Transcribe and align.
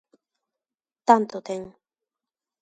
_Tanto 1.07 1.37
ten... 1.47 1.61